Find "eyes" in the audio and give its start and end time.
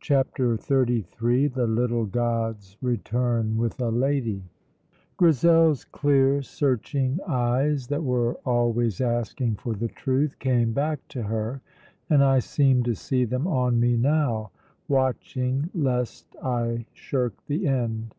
7.28-7.88